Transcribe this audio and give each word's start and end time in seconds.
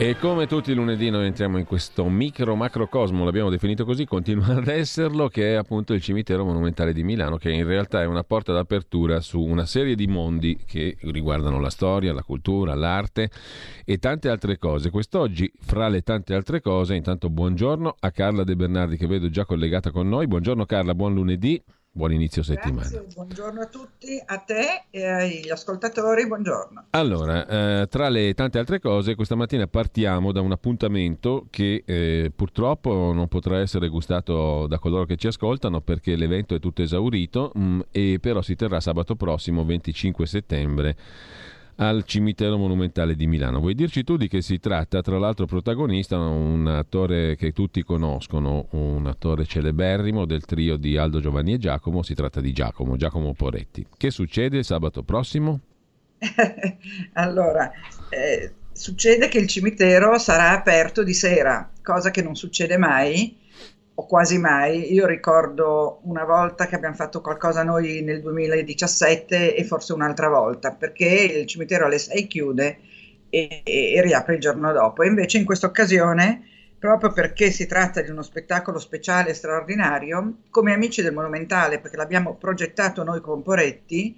E 0.00 0.16
come 0.16 0.46
tutti 0.46 0.70
i 0.70 0.74
lunedì 0.74 1.10
noi 1.10 1.26
entriamo 1.26 1.58
in 1.58 1.64
questo 1.64 2.08
micro 2.08 2.54
macrocosmo, 2.54 3.24
l'abbiamo 3.24 3.50
definito 3.50 3.84
così, 3.84 4.04
continua 4.04 4.54
ad 4.54 4.68
esserlo, 4.68 5.26
che 5.26 5.54
è 5.54 5.56
appunto 5.56 5.92
il 5.92 6.00
cimitero 6.00 6.44
monumentale 6.44 6.92
di 6.92 7.02
Milano, 7.02 7.36
che 7.36 7.50
in 7.50 7.66
realtà 7.66 8.00
è 8.02 8.06
una 8.06 8.22
porta 8.22 8.52
d'apertura 8.52 9.18
su 9.18 9.40
una 9.40 9.66
serie 9.66 9.96
di 9.96 10.06
mondi 10.06 10.56
che 10.64 10.96
riguardano 11.00 11.58
la 11.58 11.68
storia, 11.68 12.12
la 12.12 12.22
cultura, 12.22 12.76
l'arte 12.76 13.28
e 13.84 13.98
tante 13.98 14.28
altre 14.28 14.56
cose. 14.56 14.90
Quest'oggi, 14.90 15.50
fra 15.58 15.88
le 15.88 16.02
tante 16.02 16.32
altre 16.32 16.60
cose, 16.60 16.94
intanto 16.94 17.28
buongiorno 17.28 17.96
a 17.98 18.10
Carla 18.12 18.44
De 18.44 18.54
Bernardi 18.54 18.96
che 18.96 19.08
vedo 19.08 19.28
già 19.28 19.44
collegata 19.44 19.90
con 19.90 20.08
noi. 20.08 20.28
Buongiorno 20.28 20.64
Carla, 20.64 20.94
buon 20.94 21.12
lunedì. 21.12 21.60
Buon 21.98 22.12
inizio 22.12 22.44
settimana. 22.44 22.88
Grazie, 22.88 23.06
buongiorno 23.12 23.60
a 23.60 23.66
tutti, 23.66 24.22
a 24.24 24.38
te 24.38 24.84
e 24.88 25.04
agli 25.04 25.50
ascoltatori, 25.50 26.28
buongiorno. 26.28 26.84
Allora, 26.90 27.80
eh, 27.80 27.88
tra 27.88 28.08
le 28.08 28.34
tante 28.34 28.60
altre 28.60 28.78
cose, 28.78 29.16
questa 29.16 29.34
mattina 29.34 29.66
partiamo 29.66 30.30
da 30.30 30.40
un 30.40 30.52
appuntamento 30.52 31.48
che 31.50 31.82
eh, 31.84 32.30
purtroppo 32.32 33.10
non 33.12 33.26
potrà 33.26 33.58
essere 33.58 33.88
gustato 33.88 34.68
da 34.68 34.78
coloro 34.78 35.06
che 35.06 35.16
ci 35.16 35.26
ascoltano 35.26 35.80
perché 35.80 36.14
l'evento 36.14 36.54
è 36.54 36.60
tutto 36.60 36.82
esaurito, 36.82 37.50
mh, 37.52 37.60
mm, 37.60 37.80
e 37.90 38.18
però 38.20 38.42
si 38.42 38.54
terrà 38.54 38.78
sabato 38.78 39.16
prossimo, 39.16 39.64
25 39.64 40.24
settembre 40.24 40.96
al 41.80 42.04
cimitero 42.04 42.56
monumentale 42.56 43.14
di 43.14 43.26
Milano. 43.26 43.60
Vuoi 43.60 43.74
dirci 43.74 44.04
tu 44.04 44.16
di 44.16 44.28
che 44.28 44.42
si 44.42 44.58
tratta? 44.58 45.00
Tra 45.00 45.18
l'altro 45.18 45.46
protagonista 45.46 46.18
un 46.18 46.66
attore 46.66 47.36
che 47.36 47.52
tutti 47.52 47.82
conoscono, 47.82 48.66
un 48.70 49.06
attore 49.06 49.44
celeberrimo 49.44 50.24
del 50.24 50.44
trio 50.44 50.76
di 50.76 50.96
Aldo 50.96 51.20
Giovanni 51.20 51.54
e 51.54 51.58
Giacomo, 51.58 52.02
si 52.02 52.14
tratta 52.14 52.40
di 52.40 52.52
Giacomo, 52.52 52.96
Giacomo 52.96 53.32
Poretti. 53.32 53.86
Che 53.96 54.10
succede 54.10 54.62
sabato 54.62 55.02
prossimo? 55.02 55.60
allora, 57.14 57.70
eh, 58.08 58.52
succede 58.72 59.28
che 59.28 59.38
il 59.38 59.46
cimitero 59.46 60.18
sarà 60.18 60.50
aperto 60.50 61.04
di 61.04 61.14
sera, 61.14 61.70
cosa 61.82 62.10
che 62.10 62.22
non 62.22 62.34
succede 62.34 62.76
mai 62.76 63.46
o 64.00 64.06
quasi 64.06 64.38
mai. 64.38 64.92
Io 64.92 65.06
ricordo 65.06 66.00
una 66.04 66.24
volta 66.24 66.66
che 66.66 66.76
abbiamo 66.76 66.94
fatto 66.94 67.20
qualcosa 67.20 67.64
noi 67.64 68.00
nel 68.02 68.20
2017 68.20 69.56
e 69.56 69.64
forse 69.64 69.92
un'altra 69.92 70.28
volta, 70.28 70.72
perché 70.72 71.04
il 71.04 71.46
cimitero 71.46 71.86
alle 71.86 71.98
6 71.98 72.26
chiude 72.28 72.78
e, 73.28 73.62
e 73.64 74.00
riapre 74.00 74.34
il 74.34 74.40
giorno 74.40 74.72
dopo. 74.72 75.02
E 75.02 75.08
invece 75.08 75.38
in 75.38 75.44
questa 75.44 75.66
occasione, 75.66 76.46
proprio 76.78 77.10
perché 77.12 77.50
si 77.50 77.66
tratta 77.66 78.00
di 78.00 78.10
uno 78.10 78.22
spettacolo 78.22 78.78
speciale 78.78 79.30
e 79.30 79.34
straordinario, 79.34 80.42
come 80.50 80.72
amici 80.72 81.02
del 81.02 81.12
Monumentale, 81.12 81.80
perché 81.80 81.96
l'abbiamo 81.96 82.36
progettato 82.36 83.02
noi 83.02 83.20
con 83.20 83.42
Poretti, 83.42 84.14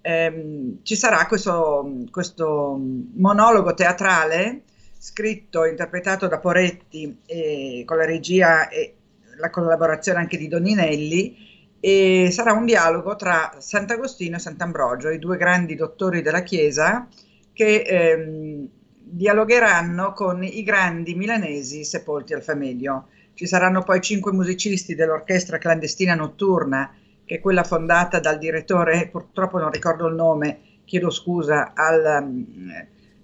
ehm, 0.00 0.80
ci 0.82 0.96
sarà 0.96 1.24
questo, 1.26 1.88
questo 2.10 2.76
monologo 3.14 3.74
teatrale 3.74 4.62
scritto, 4.98 5.64
interpretato 5.64 6.26
da 6.26 6.38
Poretti 6.38 7.20
eh, 7.24 7.84
con 7.86 7.96
la 7.96 8.04
regia 8.04 8.68
e, 8.68 8.96
la 9.40 9.50
collaborazione 9.50 10.20
anche 10.20 10.36
di 10.36 10.46
Doninelli 10.46 11.48
e 11.80 12.28
sarà 12.30 12.52
un 12.52 12.66
dialogo 12.66 13.16
tra 13.16 13.56
Sant'Agostino 13.58 14.36
e 14.36 14.40
Sant'Ambrogio, 14.40 15.08
i 15.08 15.18
due 15.18 15.38
grandi 15.38 15.74
dottori 15.74 16.20
della 16.20 16.42
Chiesa 16.42 17.08
che 17.52 17.82
ehm, 17.82 18.68
dialogheranno 18.92 20.12
con 20.12 20.44
i 20.44 20.62
grandi 20.62 21.14
milanesi 21.14 21.84
sepolti 21.84 22.34
al 22.34 22.42
Famedio. 22.42 23.08
Ci 23.34 23.46
saranno 23.46 23.82
poi 23.82 24.00
cinque 24.00 24.32
musicisti 24.32 24.94
dell'orchestra 24.94 25.58
clandestina 25.58 26.14
notturna, 26.14 26.94
che 27.24 27.36
è 27.36 27.40
quella 27.40 27.64
fondata 27.64 28.20
dal 28.20 28.38
direttore, 28.38 29.08
purtroppo 29.10 29.58
non 29.58 29.70
ricordo 29.70 30.06
il 30.06 30.14
nome, 30.14 30.60
chiedo 30.84 31.10
scusa 31.10 31.72
al, 31.74 32.04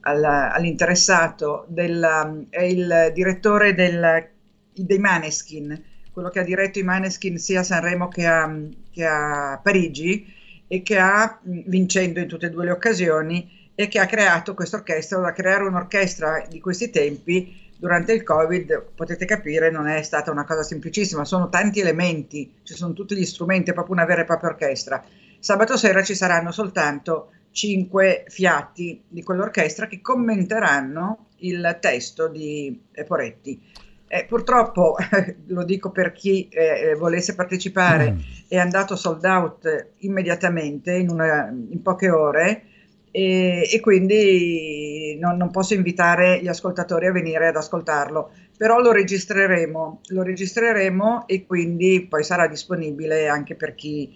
al, 0.00 0.25
all'interessato, 0.25 1.66
del, 1.69 2.47
è 2.48 2.62
il 2.62 3.10
direttore 3.12 3.75
del, 3.75 4.28
dei 4.72 4.98
Maneskin, 4.98 5.83
quello 6.16 6.31
che 6.31 6.38
ha 6.38 6.44
diretto 6.44 6.78
i 6.78 6.82
Maneskin 6.82 7.37
sia 7.37 7.60
a 7.60 7.62
Sanremo 7.62 8.09
che 8.09 8.25
a, 8.25 8.50
che 8.91 9.04
a 9.04 9.60
Parigi 9.62 10.32
e 10.66 10.81
che 10.81 10.97
ha, 10.97 11.38
vincendo 11.43 12.21
in 12.21 12.27
tutte 12.27 12.47
e 12.47 12.49
due 12.49 12.65
le 12.65 12.71
occasioni, 12.71 13.71
e 13.75 13.87
che 13.87 13.99
ha 13.99 14.06
creato 14.06 14.54
questa 14.54 14.78
orchestra. 14.78 15.21
Da 15.21 15.34
creare 15.34 15.65
un'orchestra 15.65 16.47
di 16.49 16.59
questi 16.59 16.88
tempi 16.88 17.71
durante 17.77 18.15
il 18.15 18.22
Covid, 18.22 18.93
potete 18.94 19.27
capire, 19.27 19.71
non 19.71 19.88
è 19.88 20.00
stata 20.00 20.31
una 20.31 20.47
cosa 20.47 20.62
semplicissima, 20.62 21.27
sono 21.27 21.50
tanti 21.50 21.81
elementi, 21.81 22.50
ci 22.62 22.72
sono 22.72 22.94
tutti 22.94 23.15
gli 23.15 23.27
strumenti, 23.27 23.72
è 23.72 23.75
proprio 23.75 23.97
una 23.97 24.06
vera 24.06 24.22
e 24.22 24.25
propria 24.25 24.48
orchestra. 24.48 25.04
Sabato 25.38 25.77
sera 25.77 26.03
ci 26.03 26.15
saranno 26.15 26.50
soltanto 26.50 27.33
cinque 27.50 28.25
fiati 28.28 29.03
di 29.06 29.22
quell'orchestra 29.22 29.87
che 29.87 30.00
commenteranno 30.00 31.27
il 31.41 31.77
testo 31.78 32.28
di 32.28 32.81
Poretti. 33.06 33.84
Eh, 34.09 34.25
purtroppo, 34.25 34.97
lo 35.49 35.65
dico 35.65 35.91
per 35.91 36.12
chi 36.12 36.49
eh, 36.49 36.94
volesse 36.97 37.34
partecipare, 37.34 38.12
mm. 38.12 38.19
è 38.49 38.56
andato 38.56 38.94
sold 38.94 39.25
out 39.25 39.89
immediatamente, 39.99 40.93
in, 40.93 41.11
una, 41.11 41.49
in 41.49 41.83
poche 41.83 42.11
ore, 42.11 42.62
e, 43.11 43.69
e 43.72 43.81
quindi 43.81 45.16
non, 45.19 45.39
non, 45.39 45.50
posso 45.50 45.72
invitare 45.72 46.39
gli 46.43 46.49
ascoltatori 46.49 47.06
a 47.06 47.12
venire 47.12 47.49
ad 47.49 47.56
ascoltarlo, 47.56 48.31
però 48.59 48.78
lo 48.78 48.93
registreremo, 48.93 50.00
lo 50.09 50.22
registreremo 50.22 51.27
e 51.27 51.47
quindi 51.47 52.06
poi 52.09 52.22
sarà 52.22 52.47
disponibile 52.47 53.27
anche 53.27 53.55
per 53.55 53.75
chi, 53.75 54.15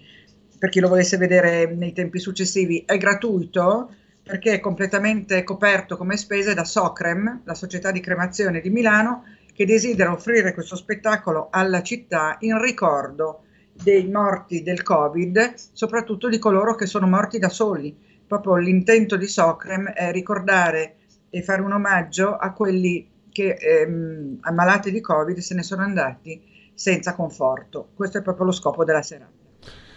per 0.57 0.69
chi 0.69 0.79
lo 0.79 0.87
volesse 0.87 1.17
vedere 1.17 1.65
nei 1.65 1.93
tempi 1.93 2.19
successivi. 2.19 2.83
È 2.85 2.95
gratuito 2.97 3.89
perché 4.23 4.53
è 4.53 4.59
completamente 4.59 5.43
coperto 5.43 5.97
come 5.97 6.15
spese 6.15 6.53
da 6.53 6.63
Socrem, 6.63 7.41
la 7.43 7.55
società 7.55 7.91
di 7.91 8.01
cremazione 8.01 8.61
di 8.61 8.69
Milano, 8.69 9.23
che 9.53 9.65
desidera 9.65 10.11
offrire 10.11 10.53
questo 10.53 10.75
spettacolo 10.75 11.47
alla 11.51 11.81
città 11.81 12.37
in 12.39 12.59
ricordo 12.61 13.43
dei 13.73 14.07
morti 14.09 14.63
del 14.63 14.83
Covid, 14.83 15.53
soprattutto 15.73 16.29
di 16.29 16.39
coloro 16.39 16.75
che 16.75 16.85
sono 16.85 17.07
morti 17.07 17.39
da 17.39 17.49
soli. 17.49 17.95
Proprio 18.25 18.55
l'intento 18.55 19.17
di 19.17 19.27
Socrem 19.27 19.89
è 19.89 20.11
ricordare 20.11 20.95
e 21.29 21.41
fare 21.41 21.61
un 21.61 21.73
omaggio 21.73 22.35
a 22.35 22.51
quelli 22.53 23.09
che 23.29 23.53
ehm, 23.53 24.37
ammalati 24.41 24.91
di 24.91 25.01
Covid 25.01 25.37
se 25.37 25.55
ne 25.55 25.63
sono 25.63 25.81
andati 25.81 26.41
senza 26.73 27.13
conforto. 27.13 27.89
Questo 27.93 28.17
è 28.17 28.21
proprio 28.21 28.45
lo 28.45 28.51
scopo 28.51 28.83
della 28.83 29.01
serata 29.01 29.40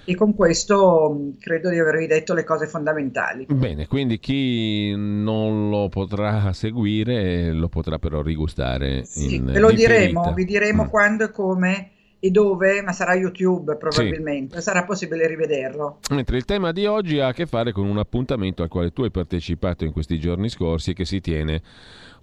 e 0.05 0.15
con 0.15 0.35
questo 0.35 1.15
mm, 1.15 1.31
credo 1.39 1.71
di 1.71 1.79
avervi 1.79 2.07
detto 2.07 2.35
le 2.35 2.45
cose 2.45 2.67
fondamentali. 2.67 3.47
Bene, 3.49 3.87
quindi 3.87 4.19
chi 4.19 4.95
non 4.97 5.71
lo 5.71 5.89
potrà 5.89 6.53
seguire 6.53 7.53
lo 7.53 7.69
potrà 7.69 7.99
però 7.99 8.23
rigustare. 8.23 9.05
Sì, 9.05 9.37
in 9.37 9.47
ve 9.47 9.59
lo 9.59 9.71
diremo, 9.71 10.33
vi 10.35 10.45
diremo 10.45 10.85
mm. 10.85 10.89
quando 10.89 11.25
e 11.25 11.31
come 11.31 11.89
e 12.25 12.31
dove, 12.31 12.81
ma 12.81 12.93
sarà 12.93 13.15
YouTube 13.15 13.77
probabilmente, 13.77 14.57
sì. 14.57 14.63
sarà 14.63 14.85
possibile 14.85 15.27
rivederlo. 15.27 15.99
Mentre 16.11 16.39
il 16.39 16.47
tema 16.47 16.73
di 16.73 16.87
oggi 16.87 17.19
ha 17.19 17.27
a 17.27 17.33
che 17.35 17.45
fare 17.45 17.71
con 17.71 17.87
un 17.87 17.99
appuntamento 17.99 18.63
al 18.63 18.71
quale 18.71 18.93
tu 18.93 19.03
hai 19.03 19.11
partecipato 19.11 19.85
in 19.85 19.93
questi 19.93 20.19
giorni 20.19 20.49
scorsi 20.49 20.93
e 20.93 20.95
che 20.95 21.05
si 21.05 21.21
tiene 21.21 21.61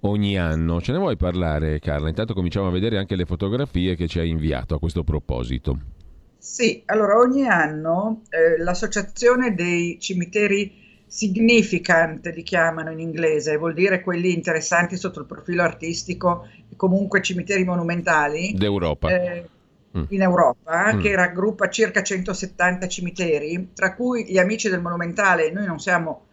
ogni 0.02 0.40
anno. 0.40 0.82
Ce 0.82 0.92
ne 0.92 0.98
vuoi 0.98 1.18
parlare 1.18 1.78
Carla? 1.78 2.10
Intanto 2.10 2.34
cominciamo 2.34 2.66
a 2.66 2.72
vedere 2.72 2.98
anche 2.98 3.16
le 3.16 3.26
fotografie 3.26 3.96
che 3.96 4.08
ci 4.08 4.18
hai 4.18 4.30
inviato 4.30 4.74
a 4.74 4.80
questo 4.80 5.04
proposito. 5.04 6.01
Sì, 6.42 6.82
allora 6.88 7.18
ogni 7.18 7.46
anno 7.46 8.24
eh, 8.30 8.58
l'associazione 8.58 9.54
dei 9.54 10.00
cimiteri 10.00 11.04
significant 11.06 12.26
li 12.34 12.42
chiamano 12.42 12.90
in 12.90 13.00
inglese, 13.00 13.58
vuol 13.58 13.76
dire 13.76 14.02
quelli 14.02 14.34
interessanti 14.34 14.98
sotto 14.98 15.20
il 15.20 15.28
profilo 15.28 15.62
artistico, 15.62 16.48
comunque 16.76 17.22
cimiteri 17.22 17.64
monumentali. 17.64 18.56
D'Europa. 18.56 19.10
Eh, 19.10 19.48
mm. 19.96 20.04
In 20.10 20.22
Europa, 20.24 20.96
mm. 20.96 21.00
che 21.00 21.16
raggruppa 21.16 21.70
circa 21.70 22.02
170 22.02 22.88
cimiteri, 22.88 23.70
tra 23.76 23.94
cui 23.94 24.26
gli 24.26 24.40
amici 24.40 24.68
del 24.68 24.82
monumentale, 24.82 25.52
noi 25.52 25.68
non 25.68 25.78
siamo 25.78 26.26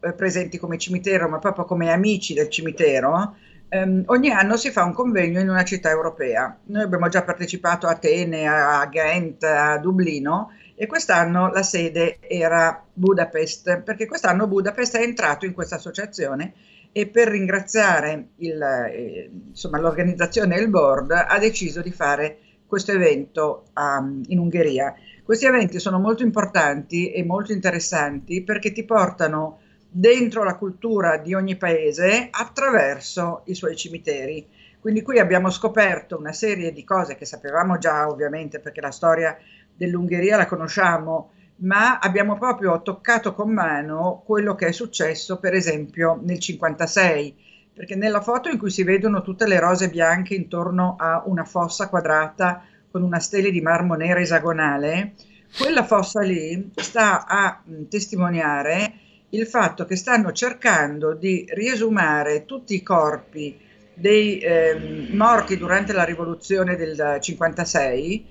eh, 0.00 0.12
presenti 0.12 0.58
come 0.58 0.76
cimitero, 0.76 1.28
ma 1.28 1.38
proprio 1.38 1.66
come 1.66 1.92
amici 1.92 2.34
del 2.34 2.48
cimitero, 2.48 3.36
Um, 3.74 4.02
ogni 4.08 4.28
anno 4.28 4.58
si 4.58 4.70
fa 4.70 4.84
un 4.84 4.92
convegno 4.92 5.40
in 5.40 5.48
una 5.48 5.64
città 5.64 5.88
europea. 5.88 6.58
Noi 6.64 6.82
abbiamo 6.82 7.08
già 7.08 7.22
partecipato 7.22 7.86
a 7.86 7.92
Atene, 7.92 8.46
a 8.46 8.84
Ghent, 8.84 9.42
a 9.44 9.78
Dublino 9.78 10.50
e 10.74 10.86
quest'anno 10.86 11.50
la 11.50 11.62
sede 11.62 12.18
era 12.20 12.84
Budapest, 12.92 13.80
perché 13.80 14.04
quest'anno 14.04 14.46
Budapest 14.46 14.98
è 14.98 15.02
entrato 15.02 15.46
in 15.46 15.54
questa 15.54 15.76
associazione 15.76 16.52
e 16.92 17.06
per 17.06 17.28
ringraziare 17.28 18.32
il, 18.36 18.60
eh, 18.60 19.30
insomma, 19.48 19.78
l'organizzazione 19.78 20.56
e 20.56 20.60
il 20.60 20.68
board 20.68 21.10
ha 21.12 21.38
deciso 21.38 21.80
di 21.80 21.92
fare 21.92 22.40
questo 22.66 22.92
evento 22.92 23.64
um, 23.74 24.20
in 24.26 24.38
Ungheria. 24.38 24.94
Questi 25.22 25.46
eventi 25.46 25.78
sono 25.80 25.98
molto 25.98 26.22
importanti 26.22 27.10
e 27.10 27.24
molto 27.24 27.52
interessanti 27.52 28.42
perché 28.42 28.70
ti 28.70 28.84
portano 28.84 29.60
dentro 29.94 30.42
la 30.42 30.56
cultura 30.56 31.18
di 31.18 31.34
ogni 31.34 31.56
paese 31.56 32.28
attraverso 32.30 33.42
i 33.46 33.54
suoi 33.54 33.76
cimiteri. 33.76 34.48
Quindi 34.80 35.02
qui 35.02 35.18
abbiamo 35.18 35.50
scoperto 35.50 36.18
una 36.18 36.32
serie 36.32 36.72
di 36.72 36.82
cose 36.82 37.14
che 37.14 37.26
sapevamo 37.26 37.76
già 37.76 38.08
ovviamente 38.08 38.58
perché 38.58 38.80
la 38.80 38.90
storia 38.90 39.36
dell'Ungheria 39.76 40.38
la 40.38 40.46
conosciamo, 40.46 41.32
ma 41.56 41.98
abbiamo 41.98 42.38
proprio 42.38 42.80
toccato 42.80 43.34
con 43.34 43.52
mano 43.52 44.22
quello 44.24 44.54
che 44.54 44.68
è 44.68 44.72
successo 44.72 45.38
per 45.38 45.52
esempio 45.52 46.18
nel 46.22 46.38
56, 46.38 47.36
perché 47.74 47.94
nella 47.94 48.22
foto 48.22 48.48
in 48.48 48.58
cui 48.58 48.70
si 48.70 48.82
vedono 48.82 49.20
tutte 49.22 49.46
le 49.46 49.60
rose 49.60 49.90
bianche 49.90 50.34
intorno 50.34 50.96
a 50.98 51.22
una 51.26 51.44
fossa 51.44 51.88
quadrata 51.88 52.64
con 52.90 53.02
una 53.02 53.20
stele 53.20 53.50
di 53.50 53.60
marmo 53.60 53.94
nera 53.94 54.20
esagonale, 54.20 55.14
quella 55.56 55.84
fossa 55.84 56.22
lì 56.22 56.72
sta 56.76 57.26
a 57.26 57.62
mh, 57.62 57.88
testimoniare 57.88 58.94
il 59.32 59.46
fatto 59.46 59.84
che 59.86 59.96
stanno 59.96 60.32
cercando 60.32 61.14
di 61.14 61.46
riesumare 61.54 62.44
tutti 62.44 62.74
i 62.74 62.82
corpi 62.82 63.58
dei 63.94 64.38
eh, 64.38 65.08
morti 65.12 65.56
durante 65.56 65.92
la 65.92 66.04
rivoluzione 66.04 66.76
del 66.76 67.18
56 67.20 68.26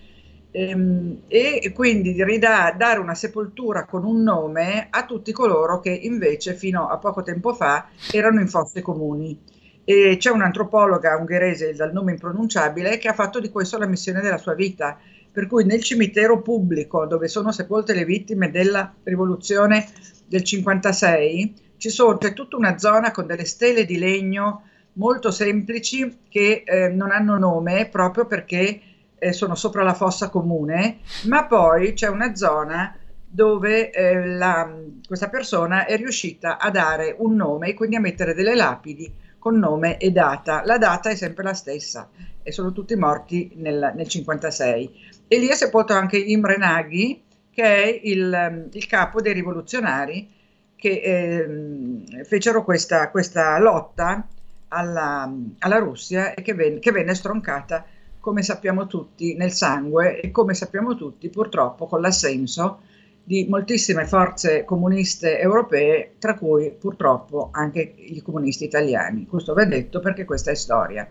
ehm, 0.52 1.22
e 1.28 1.72
quindi 1.74 2.14
di 2.14 2.24
ridà, 2.24 2.74
dare 2.78 3.00
una 3.00 3.16
sepoltura 3.16 3.86
con 3.86 4.06
un 4.06 4.22
nome 4.22 4.88
a 4.90 5.06
tutti 5.06 5.32
coloro 5.32 5.80
che 5.80 5.90
invece 5.92 6.54
fino 6.54 6.88
a 6.88 6.98
poco 6.98 7.24
tempo 7.24 7.54
fa 7.54 7.90
erano 8.12 8.40
in 8.40 8.48
fosse 8.48 8.82
comuni. 8.82 9.40
E 9.84 10.18
c'è 10.20 10.30
un'antropologa 10.30 11.18
ungherese 11.18 11.74
dal 11.74 11.92
nome 11.92 12.12
impronunciabile 12.12 13.00
che 13.00 13.08
ha 13.08 13.14
fatto 13.14 13.40
di 13.40 13.50
questo 13.50 13.80
la 13.80 13.88
missione 13.88 14.22
della 14.22 14.38
sua 14.38 14.54
vita, 14.54 15.00
per 15.32 15.48
cui 15.48 15.66
nel 15.66 15.82
cimitero 15.82 16.42
pubblico 16.42 17.06
dove 17.06 17.28
sono 17.28 17.52
sepolte 17.52 17.94
le 17.94 18.06
vittime 18.06 18.52
della 18.52 18.94
rivoluzione 19.04 19.88
del 20.28 20.44
56 20.44 21.54
ci 21.78 21.90
sono, 21.90 22.18
c'è 22.18 22.34
tutta 22.34 22.58
una 22.58 22.78
zona 22.78 23.12
con 23.12 23.26
delle 23.26 23.46
stele 23.46 23.86
di 23.86 23.98
legno 23.98 24.64
molto 24.94 25.32
semplici 25.32 26.20
che 26.30 26.64
eh, 26.66 26.90
non 26.90 27.12
hanno 27.12 27.38
nome 27.38 27.88
proprio 27.88 28.26
perché 28.26 28.82
eh, 29.18 29.34
sono 29.34 29.56
sopra 29.56 29.84
la 29.84 29.94
fossa 29.94 30.30
comune, 30.30 31.00
ma 31.26 31.46
poi 31.46 31.94
c'è 31.94 32.08
una 32.08 32.36
zona 32.36 32.96
dove 33.28 33.92
eh, 33.92 34.26
la, 34.28 34.70
questa 35.08 35.30
persona 35.30 35.86
è 35.86 35.96
riuscita 35.96 36.58
a 36.58 36.70
dare 36.70 37.16
un 37.18 37.36
nome 37.36 37.70
e 37.70 37.74
quindi 37.74 37.96
a 37.96 38.00
mettere 38.00 38.34
delle 38.34 38.56
lapidi 38.56 39.14
con 39.38 39.58
nome 39.58 39.98
e 39.98 40.12
data. 40.12 40.64
La 40.66 40.78
data 40.78 41.10
è 41.10 41.16
sempre 41.16 41.44
la 41.44 41.54
stessa 41.54 42.10
e 42.44 42.52
sono 42.52 42.72
tutti 42.72 42.96
morti 42.96 43.52
nel, 43.56 43.94
nel 43.96 44.08
56. 44.08 45.10
E 45.34 45.40
lì 45.40 45.48
è 45.48 45.56
sepolto 45.56 45.94
anche 45.94 46.18
Imre 46.18 46.58
Nagy, 46.58 47.24
che 47.52 47.64
è 47.64 48.00
il, 48.04 48.68
il 48.70 48.86
capo 48.86 49.22
dei 49.22 49.32
rivoluzionari 49.32 50.30
che 50.76 50.90
eh, 50.90 52.26
fecero 52.26 52.66
questa, 52.66 53.10
questa 53.10 53.58
lotta 53.58 54.28
alla, 54.68 55.34
alla, 55.60 55.78
Russia 55.78 56.34
e 56.34 56.42
che, 56.42 56.54
ven, 56.54 56.82
che 56.82 56.92
venne 56.92 57.16
stroncata 57.16 57.86
come 58.20 58.44
sappiamo 58.44 58.88
tutti, 58.88 59.34
nel 59.38 59.54
sangue 59.54 60.20
e 60.20 60.32
come 60.32 60.54
sappiamo 60.54 60.98
tutti 60.98 61.30
purtroppo 61.30 61.88
con 61.88 62.02
l'assenso 62.02 62.82
di 63.24 63.48
moltissime 63.50 64.06
forze 64.06 64.66
comuniste 64.66 65.40
europee, 65.40 66.16
tra 66.20 66.36
cui 66.36 66.76
purtroppo 66.78 67.52
anche 67.54 67.94
i 67.96 68.22
comunisti 68.22 68.66
italiani. 68.66 69.28
Questo 69.28 69.54
va 69.54 69.64
detto 69.64 70.02
perché 70.02 70.26
questa 70.26 70.52
è 70.52 70.56
storia. 70.56 71.08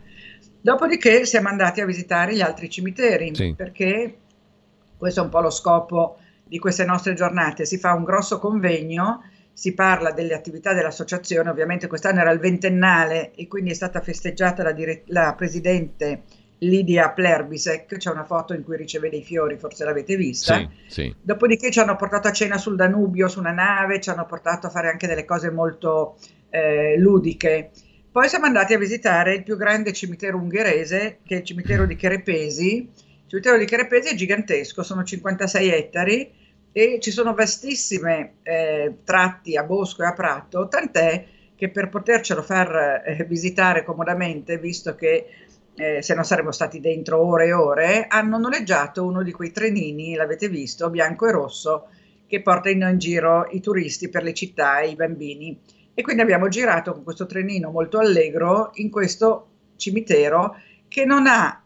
Dopodiché 0.61 1.25
siamo 1.25 1.49
andati 1.49 1.81
a 1.81 1.87
visitare 1.87 2.35
gli 2.35 2.41
altri 2.41 2.69
cimiteri, 2.69 3.35
sì. 3.35 3.55
perché 3.57 4.17
questo 4.97 5.21
è 5.21 5.23
un 5.25 5.31
po' 5.31 5.41
lo 5.41 5.51
scopo 5.51 6.19
di 6.45 6.59
queste 6.59 6.85
nostre 6.85 7.15
giornate. 7.15 7.65
Si 7.65 7.79
fa 7.79 7.95
un 7.95 8.05
grosso 8.05 8.39
convegno, 8.39 9.23
si 9.53 9.73
parla 9.73 10.11
delle 10.11 10.35
attività 10.35 10.75
dell'associazione, 10.75 11.49
ovviamente 11.49 11.87
quest'anno 11.87 12.21
era 12.21 12.31
il 12.31 12.39
ventennale 12.39 13.33
e 13.35 13.47
quindi 13.49 13.71
è 13.71 13.75
stata 13.75 14.01
festeggiata 14.01 14.62
la, 14.62 14.73
dire- 14.73 15.03
la 15.07 15.35
presidente 15.37 16.23
Lidia 16.59 17.11
Plerbisek, 17.11 17.97
c'è 17.97 18.11
una 18.11 18.25
foto 18.25 18.53
in 18.53 18.62
cui 18.62 18.77
riceve 18.77 19.09
dei 19.09 19.23
fiori, 19.23 19.57
forse 19.57 19.85
l'avete 19.85 20.17
vista. 20.17 20.57
Sì, 20.57 20.69
sì. 20.89 21.15
Dopodiché 21.21 21.71
ci 21.71 21.79
hanno 21.79 21.97
portato 21.97 22.29
a 22.29 22.33
cena 22.33 22.59
sul 22.59 22.77
Danubio, 22.77 23.29
su 23.29 23.39
una 23.39 23.53
nave, 23.53 24.01
ci 24.01 24.11
hanno 24.11 24.27
portato 24.27 24.67
a 24.67 24.71
fare 24.71 24.91
anche 24.91 25.07
delle 25.07 25.25
cose 25.25 25.51
molto 25.51 26.17
eh, 26.51 26.99
ludiche. 26.99 27.71
Poi 28.12 28.29
siamo 28.29 28.47
andati 28.47 28.75
a 28.75 28.79
visitare 28.79 29.35
il 29.35 29.45
più 29.45 29.57
grande 29.57 29.93
cimitero 29.93 30.37
ungherese, 30.37 31.19
che 31.25 31.37
è 31.37 31.39
il 31.39 31.45
cimitero 31.45 31.87
di 31.87 31.95
Kerepesi. 31.95 32.79
Il 32.79 33.25
cimitero 33.29 33.57
di 33.57 33.65
Kerepesi 33.67 34.12
è 34.12 34.17
gigantesco, 34.17 34.83
sono 34.83 35.05
56 35.05 35.71
ettari 35.71 36.33
e 36.73 36.99
ci 37.01 37.12
sono 37.12 37.35
vastissime 37.35 38.39
eh, 38.43 38.97
tratti 39.05 39.57
a 39.57 39.62
bosco 39.62 40.03
e 40.03 40.07
a 40.07 40.12
prato, 40.12 40.67
tant'è 40.67 41.25
che 41.55 41.69
per 41.69 41.89
potercelo 41.89 42.43
far 42.43 43.05
eh, 43.07 43.25
visitare 43.29 43.85
comodamente, 43.85 44.59
visto 44.59 44.97
che 44.97 45.27
eh, 45.77 46.03
se 46.03 46.15
non 46.15 46.25
saremmo 46.25 46.51
stati 46.51 46.81
dentro 46.81 47.25
ore 47.25 47.47
e 47.47 47.53
ore, 47.53 48.07
hanno 48.09 48.39
noleggiato 48.39 49.05
uno 49.05 49.23
di 49.23 49.31
quei 49.31 49.53
trenini, 49.53 50.17
l'avete 50.17 50.49
visto, 50.49 50.91
bianco 50.91 51.29
e 51.29 51.31
rosso, 51.31 51.87
che 52.27 52.43
portano 52.43 52.89
in 52.89 52.99
giro 52.99 53.47
i 53.51 53.61
turisti 53.61 54.09
per 54.09 54.25
le 54.25 54.35
città 54.35 54.81
e 54.81 54.89
i 54.89 54.97
bambini. 54.97 55.79
E 55.95 56.03
quindi 56.03 56.23
abbiamo 56.23 56.49
girato 56.49 56.93
con 56.93 57.05
questo 57.05 57.27
trenino 57.27 57.71
molto 57.71 57.99
allegro 57.99 58.71
in 58.75 58.91
questo 58.91 59.49
cimitero 59.77 60.57
che 60.89 61.05
non 61.05 61.27
ha 61.27 61.63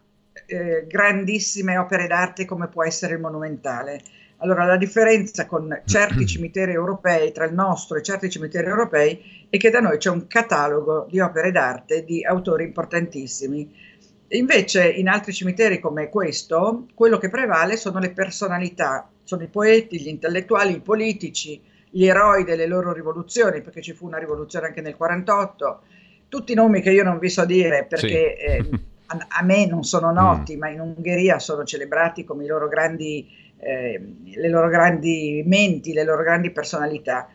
eh, 0.47 0.85
grandissime 0.87 1.77
opere 1.77 2.07
d'arte 2.07 2.45
come 2.45 2.67
può 2.67 2.83
essere 2.83 3.13
il 3.13 3.21
monumentale. 3.21 4.01
Allora, 4.37 4.65
la 4.65 4.77
differenza 4.77 5.45
con 5.45 5.81
certi 5.85 6.25
cimiteri 6.27 6.73
europei, 6.73 7.31
tra 7.31 7.45
il 7.45 7.53
nostro 7.53 7.97
e 7.97 8.03
certi 8.03 8.29
cimiteri 8.29 8.67
europei, 8.67 9.47
è 9.49 9.57
che 9.57 9.69
da 9.69 9.79
noi 9.79 9.97
c'è 9.97 10.09
un 10.09 10.27
catalogo 10.27 11.07
di 11.09 11.19
opere 11.19 11.51
d'arte 11.51 12.03
di 12.03 12.25
autori 12.25 12.65
importantissimi 12.65 13.93
Invece 14.29 14.89
in 14.89 15.07
altri 15.07 15.33
cimiteri 15.33 15.79
come 15.79 16.09
questo, 16.09 16.87
quello 16.95 17.19
che 17.19 17.29
prevale 17.29 17.77
sono 17.77 17.99
le 17.99 18.11
personalità, 18.11 19.07
sono 19.23 19.43
i 19.43 19.47
poeti, 19.47 20.01
gli 20.01 20.07
intellettuali, 20.07 20.73
i 20.73 20.81
politici, 20.81 21.61
gli 21.95 22.07
eroi 22.07 22.43
delle 22.43 22.67
loro 22.67 22.91
rivoluzioni, 22.91 23.61
perché 23.61 23.81
ci 23.81 23.93
fu 23.93 24.05
una 24.05 24.17
rivoluzione 24.17 24.65
anche 24.65 24.81
nel 24.81 24.97
48, 24.97 25.81
tutti 26.27 26.51
i 26.51 26.55
nomi 26.55 26.81
che 26.81 26.91
io 26.91 27.05
non 27.05 27.19
vi 27.19 27.29
so 27.29 27.45
dire 27.45 27.85
perché 27.87 28.35
sì. 28.37 28.43
eh, 28.43 28.69
a, 29.07 29.27
a, 29.29 29.43
me 29.43 29.65
non 29.65 29.83
sono 29.83 30.11
noti, 30.11 30.57
mm. 30.57 30.59
ma 30.59 30.67
in 30.67 30.81
Ungheria 30.81 31.39
sono 31.39 31.63
celebrati 31.63 32.25
come 32.25 32.43
i 32.43 32.47
loro 32.47 32.67
grandi, 32.67 33.25
eh, 33.59 34.01
le 34.25 34.49
loro 34.49 34.67
grandi 34.67 35.41
menti, 35.45 35.93
le 35.93 36.03
loro 36.03 36.21
grandi 36.21 36.51
personalità. 36.51 37.29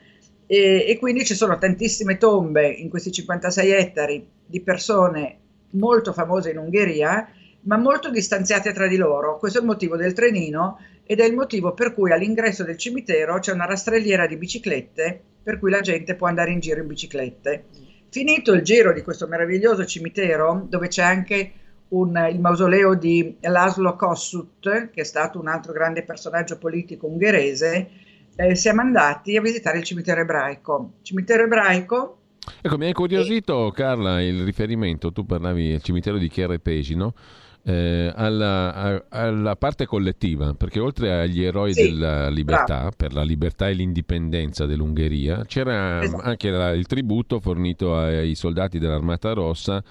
E, 0.47 0.85
e 0.87 0.99
quindi 0.99 1.25
ci 1.25 1.35
sono 1.35 1.57
tantissime 1.57 2.19
tombe 2.19 2.69
in 2.69 2.91
questi 2.91 3.11
56 3.13 3.71
ettari 3.71 4.29
di 4.45 4.61
persone 4.61 5.39
molto 5.71 6.13
famose 6.13 6.51
in 6.51 6.59
Ungheria, 6.59 7.27
ma 7.63 7.77
molto 7.77 8.11
distanziate 8.11 8.73
tra 8.73 8.87
di 8.87 8.97
loro. 8.97 9.39
Questo 9.39 9.59
è 9.59 9.61
il 9.61 9.67
motivo 9.67 9.97
del 9.97 10.13
trenino 10.13 10.79
ed 11.05 11.21
è 11.21 11.25
il 11.25 11.35
motivo 11.35 11.75
per 11.75 11.93
cui 11.93 12.13
all'ingresso 12.13 12.65
del 12.65 12.77
cimitero 12.77 13.39
c'è 13.39 13.53
una 13.53 13.67
rastrelliera 13.67 14.27
di 14.27 14.37
biciclette 14.37 15.23
per 15.43 15.59
cui 15.59 15.71
la 15.71 15.81
gente 15.81 16.15
può 16.15 16.27
andare 16.27 16.53
in 16.53 16.61
giro 16.61 16.81
in 16.81 16.87
biciclette. 16.87 17.65
Finito 18.11 18.53
il 18.53 18.63
giro 18.63 18.93
di 18.93 19.03
questo 19.03 19.27
meraviglioso 19.27 19.85
cimitero, 19.85 20.67
dove 20.69 20.89
c'è 20.89 21.03
anche 21.03 21.53
un, 21.89 22.29
il 22.31 22.41
mausoleo 22.41 22.95
di 22.95 23.37
Laszlo 23.41 23.97
Kossuth, 23.97 24.91
che 24.91 25.01
è 25.01 25.05
stato 25.05 25.39
un 25.39 25.49
altro 25.49 25.73
grande 25.73 26.03
personaggio 26.03 26.59
politico 26.59 27.07
ungherese, 27.07 27.89
eh, 28.37 28.55
siamo 28.55 28.81
andati 28.81 29.37
a 29.37 29.41
visitare 29.41 29.79
il 29.79 29.85
cimitero 29.85 30.21
ebraico. 30.21 30.95
Cimitero 31.03 31.45
ebraico 31.45 32.20
Ecco, 32.61 32.77
mi 32.79 32.85
ha 32.85 32.89
incuriosito, 32.89 33.69
e... 33.69 33.73
Carla, 33.73 34.23
il 34.23 34.45
riferimento, 34.45 35.13
tu 35.13 35.25
parlavi 35.25 35.71
del 35.71 35.83
cimitero 35.83 36.19
di 36.19 36.29
Chiara 36.29 36.55
e 36.55 36.59
Pesino, 36.59 37.15
eh, 37.63 38.13
alla, 38.15 38.75
a, 38.75 39.05
alla, 39.09 39.57
parte 39.57 39.87
collettiva, 39.87 40.55
perché 40.55 40.81
oltre 40.81 41.13
agli 41.13 41.43
eroi 41.43 41.75
sì, 41.75 41.83
della 41.83 42.29
libertà, 42.29 42.77
bravo. 42.77 42.93
per 42.97 43.13
la 43.13 43.23
libertà 43.23 43.69
e 43.69 43.75
l'indipendenza 43.75 44.67
dell'Ungheria, 44.67 45.45
c'era 45.45 46.03
esatto. 46.03 46.23
anche 46.23 46.51
la, 46.51 46.71
il 46.71 46.87
tributo 46.87 47.41
fornito 47.41 47.97
ai 47.97 48.35
soldati 48.35 48.79
dell'Armata 48.79 49.33
Rossa 49.33 49.83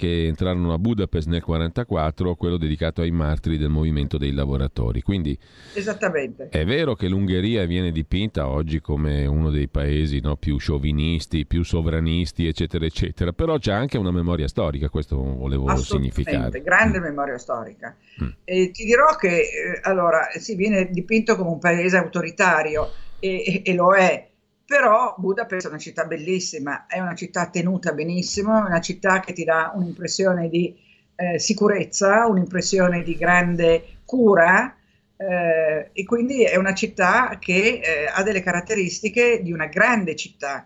che 0.00 0.24
entrarono 0.28 0.72
a 0.72 0.78
Budapest 0.78 1.26
nel 1.26 1.42
1944, 1.46 2.34
quello 2.34 2.56
dedicato 2.56 3.02
ai 3.02 3.10
martiri 3.10 3.58
del 3.58 3.68
movimento 3.68 4.16
dei 4.16 4.32
lavoratori. 4.32 5.02
Quindi 5.02 5.38
Esattamente. 5.74 6.48
è 6.48 6.64
vero 6.64 6.94
che 6.94 7.06
l'Ungheria 7.06 7.66
viene 7.66 7.92
dipinta 7.92 8.48
oggi 8.48 8.80
come 8.80 9.26
uno 9.26 9.50
dei 9.50 9.68
paesi 9.68 10.20
no, 10.22 10.36
più 10.36 10.56
sciovinisti, 10.56 11.44
più 11.44 11.62
sovranisti, 11.64 12.46
eccetera, 12.46 12.86
eccetera, 12.86 13.32
però 13.32 13.58
c'è 13.58 13.72
anche 13.72 13.98
una 13.98 14.10
memoria 14.10 14.48
storica, 14.48 14.88
questo 14.88 15.16
volevo 15.16 15.76
significare. 15.76 16.62
grande 16.62 16.98
mm. 16.98 17.02
memoria 17.02 17.36
storica. 17.36 17.94
Mm. 18.24 18.28
E 18.44 18.70
ti 18.70 18.86
dirò 18.86 19.16
che 19.16 19.28
eh, 19.28 19.80
allora 19.82 20.28
si 20.38 20.54
viene 20.54 20.88
dipinto 20.90 21.36
come 21.36 21.50
un 21.50 21.58
paese 21.58 21.98
autoritario 21.98 22.90
e, 23.18 23.44
e, 23.44 23.62
e 23.66 23.74
lo 23.74 23.94
è 23.94 24.29
però 24.70 25.16
Budapest 25.18 25.66
è 25.66 25.68
una 25.68 25.80
città 25.80 26.04
bellissima, 26.04 26.86
è 26.86 27.00
una 27.00 27.16
città 27.16 27.50
tenuta 27.50 27.92
benissimo, 27.92 28.56
è 28.56 28.68
una 28.68 28.80
città 28.80 29.18
che 29.18 29.32
ti 29.32 29.42
dà 29.42 29.72
un'impressione 29.74 30.48
di 30.48 30.78
eh, 31.16 31.40
sicurezza, 31.40 32.28
un'impressione 32.28 33.02
di 33.02 33.16
grande 33.16 33.82
cura 34.04 34.76
eh, 35.16 35.90
e 35.92 36.04
quindi 36.04 36.44
è 36.44 36.54
una 36.54 36.72
città 36.72 37.36
che 37.40 37.80
eh, 37.82 38.06
ha 38.14 38.22
delle 38.22 38.42
caratteristiche 38.42 39.42
di 39.42 39.50
una 39.50 39.66
grande 39.66 40.14
città 40.14 40.64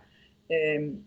Eh, 0.48 0.98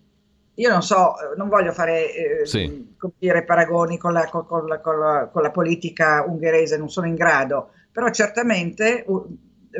io 0.56 0.70
non 0.72 0.82
so, 0.82 1.13
non 1.36 1.50
voglio 1.50 1.74
fare 1.74 2.42
eh, 2.42 2.46
sì. 2.48 2.96
dire, 3.20 3.44
paragoni 3.44 4.00
con 4.00 4.12
la, 4.12 4.25
con, 4.27 4.66
la, 4.66 4.80
con, 4.80 4.98
la, 4.98 5.30
con 5.32 5.44
la, 5.44 5.51
politica 5.51 6.25
ungherese, 6.27 6.77
non 6.77 6.89
sono 6.89 7.06
in 7.06 7.13
grado, 7.13 7.74
però 7.92 8.10
certamente 8.10 9.06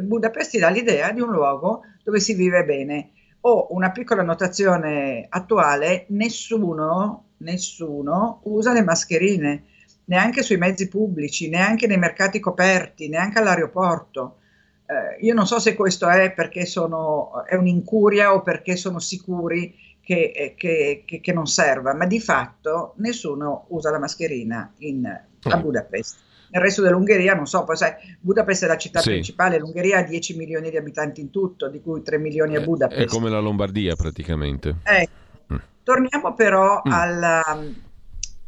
Budapest 0.02 0.58
dà 0.58 0.70
l'idea 0.70 1.12
di 1.12 1.22
un 1.22 1.32
luogo 1.32 1.82
dove 2.04 2.20
si 2.20 2.34
vive 2.34 2.64
bene. 2.66 3.12
Ho 3.42 3.68
una 3.72 3.92
piccola 3.92 4.24
notazione 4.24 5.26
attuale, 5.30 6.06
nessuno, 6.10 7.26
nessuno 7.38 8.42
usa 8.44 8.74
le 8.74 8.84
mascherine, 8.84 9.64
neanche 10.06 10.42
sui 10.42 10.58
mezzi 10.58 10.88
pubblici, 10.88 11.50
neanche 11.50 11.88
nei 11.88 11.98
mercati 11.98 12.40
coperti, 12.40 13.10
neanche 13.10 13.40
all'aeroporto. 13.40 14.38
Eh, 14.86 15.26
io 15.26 15.34
non 15.34 15.46
so 15.46 15.60
se 15.60 15.76
questo 15.76 16.08
è 16.08 16.32
perché 16.34 16.66
sono, 16.66 17.44
è 17.46 17.56
un'incuria 17.56 18.34
o 18.34 18.42
perché 18.42 18.76
sono 18.76 19.00
sicuri 19.00 19.76
che, 20.02 20.32
eh, 20.34 20.56
che, 20.56 21.04
che, 21.06 21.20
che, 21.20 21.34
non 21.34 21.46
serva, 21.46 21.94
ma 21.94 22.06
di 22.06 22.22
fatto 22.22 22.94
nessuno 22.98 23.66
usa 23.70 23.92
la 23.92 24.00
mascherina 24.00 24.74
in, 24.78 25.06
a 25.06 25.58
mm. 25.58 25.62
Budapest. 25.62 26.16
Nel 26.50 26.62
resto 26.62 26.82
dell'Ungheria 26.82 27.34
non 27.34 27.46
so, 27.46 27.64
poi 27.64 27.76
sai, 27.76 27.94
Budapest 28.20 28.64
è 28.64 28.68
la 28.68 28.78
città 28.78 29.00
sì. 29.00 29.10
principale, 29.10 29.58
l'Ungheria 29.58 30.00
ha 30.00 30.04
10 30.04 30.36
milioni 30.38 30.70
di 30.70 30.78
abitanti 30.78 31.22
in 31.22 31.30
tutto, 31.30 31.70
di 31.70 31.82
cui 31.82 32.02
3 32.02 32.18
milioni 32.18 32.56
a 32.56 32.62
eh, 32.62 32.64
Budapest. 32.64 33.02
È 33.02 33.06
come 33.06 33.30
la 33.30 33.40
Lombardia 33.40 33.96
praticamente. 33.96 34.78
Eh, 34.84 35.08
mm. 35.54 35.58
Torniamo 35.84 36.34
però 36.34 36.82
mm. 36.88 36.92
al, 36.92 37.74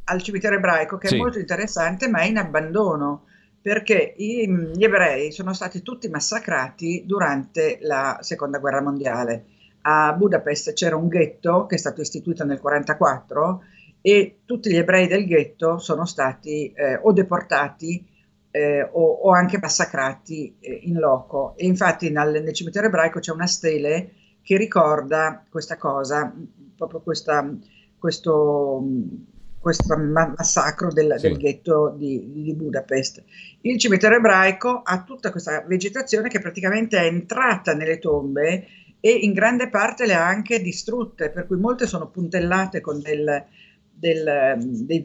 al, 0.03 0.21
cimitero 0.21 0.55
ebraico 0.55 0.97
che 0.97 1.07
sì. 1.07 1.15
è 1.15 1.17
molto 1.17 1.39
interessante 1.39 2.07
ma 2.07 2.19
è 2.19 2.25
in 2.25 2.37
abbandono 2.37 3.25
perché 3.61 4.13
i, 4.17 4.49
gli 4.73 4.83
ebrei 4.83 5.31
sono 5.31 5.53
stati 5.53 5.81
tutti 5.81 6.07
massacrati 6.07 7.03
durante 7.05 7.79
la 7.81 8.17
seconda 8.21 8.59
guerra 8.59 8.81
mondiale 8.81 9.45
a 9.81 10.13
Budapest 10.13 10.73
c'era 10.73 10.95
un 10.95 11.07
ghetto 11.07 11.65
che 11.65 11.75
è 11.75 11.77
stato 11.77 12.01
istituito 12.01 12.43
nel 12.43 12.59
1944 12.61 13.63
e 14.01 14.39
tutti 14.45 14.69
gli 14.69 14.77
ebrei 14.77 15.07
del 15.07 15.25
ghetto 15.25 15.77
sono 15.77 16.05
stati 16.05 16.71
eh, 16.71 16.99
o 17.01 17.11
deportati 17.11 18.05
eh, 18.51 18.81
o, 18.81 19.01
o, 19.01 19.31
anche 19.31 19.59
massacrati 19.59 20.57
eh, 20.59 20.79
in 20.83 20.97
loco. 20.97 21.53
E 21.57 21.65
infatti 21.65 22.09
nel, 22.09 22.41
nel, 22.43 22.53
cimitero 22.53 22.87
ebraico 22.87 23.19
c'è 23.19 23.31
una 23.31 23.47
stele 23.47 24.13
che 24.41 24.57
ricorda 24.57 25.43
questa 25.49 25.77
cosa, 25.77 26.33
proprio 26.75 27.01
questa, 27.01 27.47
questo, 27.97 28.83
questo 29.59 29.97
massacro 29.97 30.91
del, 30.91 31.15
sì. 31.17 31.27
del 31.27 31.37
ghetto 31.37 31.93
di, 31.95 32.31
di, 32.31 32.53
Budapest. 32.55 33.23
Il 33.61 33.77
cimitero 33.77 34.15
ebraico 34.15 34.81
ha 34.83 35.03
tutta 35.03 35.29
questa 35.29 35.63
vegetazione 35.67 36.29
che 36.29 36.39
praticamente 36.39 36.97
è 36.97 37.05
entrata 37.05 37.73
nelle 37.75 37.99
tombe 37.99 38.67
e 39.01 39.11
in 39.11 39.33
grande 39.33 39.69
parte 39.69 40.05
le 40.05 40.13
ha 40.13 40.25
anche 40.25 40.61
distrutte, 40.61 41.29
per 41.29 41.45
cui 41.45 41.57
molte 41.57 41.85
sono 41.85 42.09
puntellate 42.09 42.81
con 42.81 42.99
del, 42.99 43.45
del, 43.99 44.55
dei, 44.57 45.03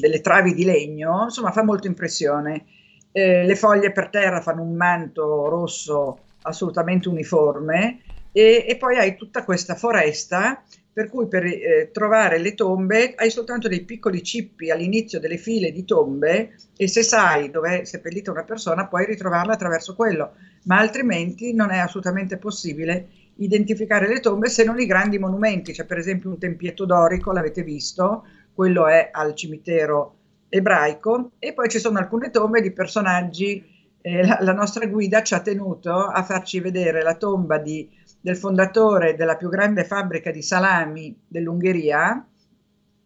delle 0.00 0.20
travi 0.20 0.54
di 0.54 0.64
legno, 0.64 1.24
insomma 1.24 1.52
fa 1.52 1.62
molto 1.62 1.86
impressione. 1.86 2.64
Eh, 3.12 3.44
le 3.44 3.56
foglie 3.56 3.92
per 3.92 4.08
terra 4.08 4.40
fanno 4.40 4.62
un 4.62 4.74
manto 4.74 5.48
rosso 5.48 6.18
assolutamente 6.42 7.08
uniforme 7.08 8.00
e, 8.32 8.64
e 8.66 8.76
poi 8.76 8.96
hai 8.96 9.16
tutta 9.16 9.44
questa 9.44 9.74
foresta 9.74 10.62
per 10.92 11.08
cui 11.08 11.26
per 11.26 11.44
eh, 11.44 11.90
trovare 11.92 12.38
le 12.38 12.54
tombe 12.54 13.14
hai 13.16 13.30
soltanto 13.30 13.68
dei 13.68 13.82
piccoli 13.82 14.22
cippi 14.22 14.70
all'inizio 14.70 15.20
delle 15.20 15.38
file 15.38 15.72
di 15.72 15.84
tombe 15.84 16.54
e 16.76 16.88
se 16.88 17.02
sai 17.02 17.50
dove 17.50 17.80
è 17.80 17.84
seppellita 17.84 18.30
una 18.30 18.44
persona 18.44 18.86
puoi 18.86 19.06
ritrovarla 19.06 19.54
attraverso 19.54 19.94
quello, 19.94 20.34
ma 20.64 20.78
altrimenti 20.78 21.54
non 21.54 21.70
è 21.70 21.78
assolutamente 21.78 22.36
possibile 22.36 23.08
identificare 23.44 24.08
le 24.08 24.20
tombe 24.20 24.48
se 24.48 24.64
non 24.64 24.78
i 24.78 24.86
grandi 24.86 25.18
monumenti, 25.18 25.72
c'è 25.72 25.84
per 25.84 25.98
esempio 25.98 26.30
un 26.30 26.38
tempietto 26.38 26.84
dorico, 26.84 27.32
l'avete 27.32 27.62
visto, 27.62 28.24
quello 28.54 28.86
è 28.86 29.10
al 29.12 29.34
cimitero 29.34 30.16
ebraico 30.48 31.32
e 31.38 31.52
poi 31.54 31.68
ci 31.68 31.78
sono 31.78 31.98
alcune 31.98 32.30
tombe 32.30 32.60
di 32.60 32.72
personaggi, 32.72 33.64
eh, 34.02 34.26
la, 34.26 34.38
la, 34.40 34.52
nostra 34.52 34.86
guida 34.86 35.22
ci 35.22 35.34
ha 35.34 35.40
tenuto 35.40 35.92
a 35.92 36.22
farci 36.22 36.60
vedere 36.60 37.02
la 37.02 37.14
tomba 37.14 37.58
di, 37.58 37.88
del 38.20 38.36
fondatore 38.36 39.14
della 39.14 39.36
più 39.36 39.48
grande 39.48 39.84
fabbrica 39.84 40.30
di 40.30 40.42
salami 40.42 41.16
dell'Ungheria 41.26 42.26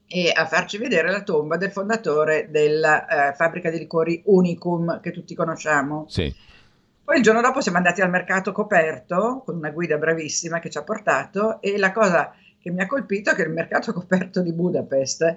e 0.09 0.33
a 0.33 0.47
farci 0.47 0.79
vedere 0.79 1.11
la 1.11 1.23
tomba 1.23 1.57
del 1.57 1.73
fondatore 1.73 2.49
della 2.51 3.31
eh, 3.31 3.35
fabbrica 3.35 3.71
di 3.71 3.79
liquori 3.79 4.23
Unicum 4.25 5.01
che 5.01 5.11
tutti 5.11 5.35
conosciamo. 5.35 6.07
Sì. 6.09 6.35
Poi 7.07 7.19
il 7.19 7.23
giorno 7.23 7.41
dopo 7.41 7.61
siamo 7.61 7.77
andati 7.77 8.01
al 8.01 8.11
mercato 8.11 8.51
coperto 8.51 9.41
con 9.47 9.55
una 9.55 9.71
guida 9.71 9.97
bravissima 9.97 10.59
che 10.59 10.69
ci 10.69 10.79
ha 10.79 10.83
portato 10.83 11.61
e 11.61 11.79
la 11.79 11.93
cosa 11.93 12.35
che 12.59 12.73
mi 12.73 12.83
ha 12.83 12.89
colpito 12.89 13.31
è 13.31 13.35
che 13.37 13.43
il 13.43 13.53
mercato 13.53 13.93
coperto 13.93 14.43
di 14.43 14.53
Budapest 14.53 15.37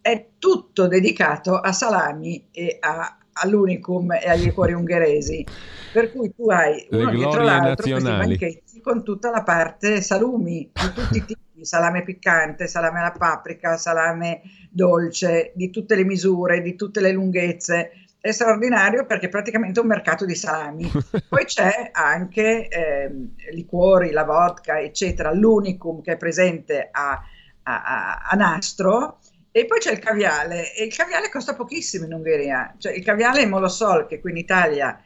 è 0.00 0.26
tutto 0.38 0.86
dedicato 0.86 1.58
a 1.58 1.72
salami 1.72 2.46
e 2.52 2.76
a, 2.78 3.18
all'unicum 3.32 4.12
e 4.12 4.28
agli 4.28 4.44
liquori 4.44 4.74
ungheresi. 4.74 5.44
Per 5.92 6.12
cui 6.12 6.32
tu 6.32 6.50
hai 6.50 6.86
uno 6.92 7.10
dietro 7.10 7.42
l'altro 7.42 7.90
questi 7.90 8.08
banchetti 8.08 8.80
con 8.80 9.02
tutta 9.02 9.30
la 9.30 9.42
parte 9.42 10.00
salumi 10.00 10.70
di 10.72 10.92
tutti 10.94 11.18
i 11.18 11.24
tipi, 11.24 11.64
salame 11.64 12.04
piccante, 12.04 12.68
salame 12.68 13.00
alla 13.00 13.10
paprika, 13.18 13.76
salame 13.76 14.42
dolce, 14.70 15.50
di 15.56 15.70
tutte 15.70 15.96
le 15.96 16.04
misure, 16.04 16.62
di 16.62 16.76
tutte 16.76 17.00
le 17.00 17.10
lunghezze 17.10 17.90
è 18.20 18.32
straordinario 18.32 19.06
perché 19.06 19.26
è 19.26 19.30
praticamente 19.30 19.80
un 19.80 19.86
mercato 19.86 20.24
di 20.24 20.34
salami. 20.34 20.90
Poi 21.28 21.44
c'è 21.44 21.90
anche 21.92 22.68
eh, 22.68 23.10
liquori, 23.52 24.10
la 24.10 24.24
vodka, 24.24 24.80
eccetera, 24.80 25.32
l'unicum 25.32 26.02
che 26.02 26.12
è 26.12 26.16
presente 26.16 26.88
a, 26.90 27.22
a, 27.62 28.18
a, 28.28 28.36
nastro. 28.36 29.18
E 29.50 29.64
poi 29.64 29.78
c'è 29.78 29.92
il 29.92 29.98
caviale, 29.98 30.74
e 30.74 30.84
il 30.84 30.94
caviale 30.94 31.30
costa 31.30 31.54
pochissimo 31.54 32.04
in 32.04 32.12
Ungheria. 32.12 32.74
Cioè, 32.78 32.92
il 32.92 33.02
caviale 33.02 33.42
in 33.42 33.48
Molosol, 33.48 34.06
che 34.06 34.20
qui 34.20 34.30
in 34.30 34.36
Italia 34.36 35.00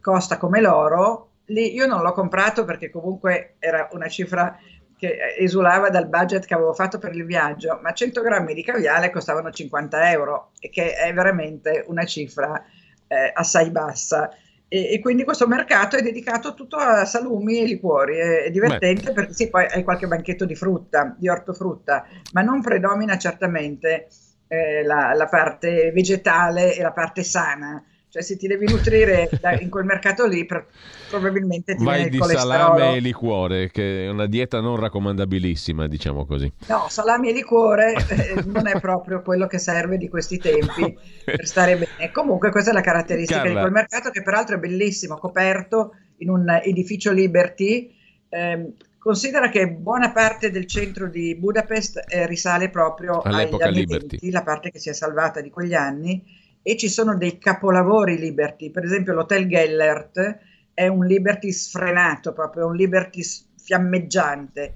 costa 0.00 0.36
come 0.36 0.60
l'oro, 0.60 1.30
lì 1.46 1.72
io 1.72 1.86
non 1.86 2.02
l'ho 2.02 2.12
comprato 2.12 2.64
perché 2.64 2.90
comunque 2.90 3.56
era 3.58 3.88
una 3.92 4.08
cifra 4.08 4.58
che 4.96 5.34
esulava 5.38 5.90
dal 5.90 6.08
budget 6.08 6.46
che 6.46 6.54
avevo 6.54 6.72
fatto 6.72 6.98
per 6.98 7.14
il 7.14 7.24
viaggio, 7.24 7.78
ma 7.82 7.92
100 7.92 8.22
grammi 8.22 8.54
di 8.54 8.64
caviale 8.64 9.10
costavano 9.10 9.50
50 9.50 10.10
euro, 10.10 10.52
che 10.58 10.94
è 10.94 11.12
veramente 11.12 11.84
una 11.86 12.04
cifra 12.04 12.64
eh, 13.06 13.30
assai 13.34 13.70
bassa. 13.70 14.30
E, 14.66 14.92
e, 14.92 15.00
quindi 15.00 15.24
questo 15.24 15.46
mercato 15.46 15.96
è 15.96 16.02
dedicato 16.02 16.54
tutto 16.54 16.76
a 16.76 17.04
salumi 17.04 17.60
e 17.60 17.66
liquori. 17.66 18.16
È, 18.16 18.42
è 18.44 18.50
divertente 18.50 19.06
Beh. 19.06 19.12
perché 19.12 19.32
sì, 19.34 19.50
poi 19.50 19.66
hai 19.66 19.84
qualche 19.84 20.06
banchetto 20.06 20.44
di 20.44 20.54
frutta, 20.54 21.14
di 21.18 21.28
ortofrutta, 21.28 22.06
ma 22.32 22.42
non 22.42 22.62
predomina 22.62 23.18
certamente 23.18 24.08
eh, 24.48 24.82
la, 24.82 25.12
la 25.14 25.26
parte 25.26 25.92
vegetale 25.92 26.74
e 26.74 26.82
la 26.82 26.92
parte 26.92 27.22
sana 27.22 27.84
cioè, 28.14 28.22
se 28.22 28.36
ti 28.36 28.46
devi 28.46 28.70
nutrire 28.70 29.28
da, 29.40 29.58
in 29.58 29.68
quel 29.68 29.84
mercato 29.84 30.24
lì, 30.28 30.46
per, 30.46 30.68
probabilmente 31.10 31.74
ti 31.74 31.82
Vai 31.82 32.08
di 32.08 32.16
salame 32.22 32.94
e 32.94 33.00
liquore, 33.00 33.72
che 33.72 34.04
è 34.04 34.08
una 34.08 34.26
dieta 34.26 34.60
non 34.60 34.76
raccomandabilissima, 34.76 35.88
diciamo 35.88 36.24
così. 36.24 36.48
No, 36.68 36.86
salame 36.88 37.30
e 37.30 37.32
liquore 37.32 37.94
eh, 38.08 38.40
non 38.46 38.68
è 38.68 38.78
proprio 38.78 39.20
quello 39.20 39.48
che 39.48 39.58
serve 39.58 39.96
di 39.96 40.08
questi 40.08 40.38
tempi 40.38 40.96
per 41.24 41.44
stare 41.44 41.74
bene. 41.74 42.12
Comunque, 42.12 42.52
questa 42.52 42.70
è 42.70 42.72
la 42.72 42.82
caratteristica 42.82 43.40
Carla. 43.40 43.52
di 43.52 43.58
quel 43.58 43.72
mercato, 43.72 44.10
che 44.10 44.22
peraltro 44.22 44.54
è 44.54 44.58
bellissimo, 44.60 45.16
coperto 45.16 45.96
in 46.18 46.30
un 46.30 46.48
edificio 46.62 47.10
Liberty. 47.10 47.92
Eh, 48.28 48.74
Considera 48.96 49.50
che 49.50 49.68
buona 49.68 50.12
parte 50.12 50.50
del 50.50 50.66
centro 50.66 51.08
di 51.08 51.34
Budapest 51.34 52.04
eh, 52.08 52.26
risale 52.26 52.70
proprio 52.70 53.20
All'epoca 53.20 53.66
anni 53.66 53.80
Liberty. 53.80 54.16
20, 54.20 54.30
la 54.30 54.42
parte 54.42 54.70
che 54.70 54.78
si 54.78 54.88
è 54.88 54.94
salvata 54.94 55.42
di 55.42 55.50
quegli 55.50 55.74
anni, 55.74 56.24
e 56.66 56.78
ci 56.78 56.88
sono 56.88 57.14
dei 57.18 57.36
capolavori 57.36 58.16
Liberty, 58.16 58.70
per 58.70 58.84
esempio 58.84 59.12
l'Hotel 59.12 59.46
Gellert 59.46 60.38
è 60.72 60.86
un 60.86 61.04
Liberty 61.04 61.52
sfrenato, 61.52 62.32
proprio 62.32 62.68
un 62.68 62.74
Liberty 62.74 63.20
fiammeggiante. 63.54 64.74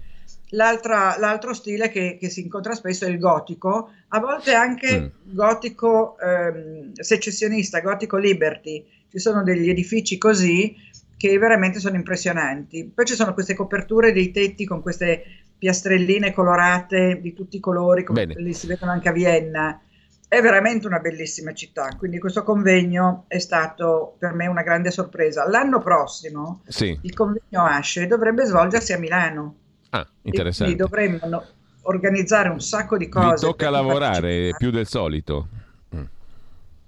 l'altro 0.50 1.54
stile 1.54 1.88
che, 1.88 2.18
che, 2.21 2.28
si 2.28 2.42
incontra 2.42 2.75
spesso 2.75 3.07
è 3.07 3.09
il 3.09 3.18
gotico, 3.18 3.90
a 4.09 4.21
volte 4.21 4.52
anche 4.52 5.00
mm. 5.00 5.35
gotico 5.35 6.18
ehm, 6.18 6.92
secessionista, 6.92 7.80
gotico 7.80 8.18
Liberty. 8.18 8.85
Ci 9.11 9.18
sono 9.18 9.42
degli 9.42 9.71
edifici 9.71 10.18
così 10.18 10.76
che 11.16 11.38
veramente 11.38 11.80
sono 11.80 11.97
impressionanti. 11.97 12.85
Poi 12.95 13.07
ci 13.07 13.14
sono 13.14 13.33
queste 13.33 13.54
coperture 13.54 14.12
dei 14.12 14.30
tetti 14.30 14.66
con 14.66 14.83
queste 14.83 15.23
piastrelline 15.57 16.35
colorate 16.35 17.18
di 17.23 17.33
tutti 17.33 17.57
i 17.57 17.61
colori, 17.61 18.04
come 18.04 18.26
li 18.26 18.52
si 18.52 18.66
vedono 18.66 18.92
anche 18.92 19.09
a 19.09 19.12
Vienna 19.12 19.80
è 20.28 20.42
veramente 20.42 20.87
una 20.87 20.99
bellissima 20.99 21.54
città, 21.54 21.88
quindi 21.97 22.18
questo 22.18 22.42
convegno 22.42 23.25
è 23.28 23.38
stato 23.38 24.14
per 24.18 24.35
me 24.35 24.47
una 24.47 24.62
grande 24.62 24.90
sorpresa. 24.90 25.49
L'anno 25.49 25.80
prossimo 25.80 26.61
sì. 26.68 26.97
il 27.00 27.14
convegno 27.14 27.64
ASCE 27.64 28.06
dovrebbe 28.06 28.44
svolgersi 28.44 28.92
a 28.92 28.99
Milano. 28.99 29.54
Ah, 29.90 30.06
interessante. 30.23 30.75
Quindi 30.75 30.76
dovremmo 30.76 31.44
organizzare 31.82 32.50
un 32.50 32.61
sacco 32.61 32.99
di 32.99 33.08
cose. 33.08 33.47
Vi 33.47 33.52
tocca 33.52 33.70
lavorare 33.70 34.50
più 34.58 34.70
del 34.70 34.87
solito. 34.87 35.49
Mm. 35.97 36.04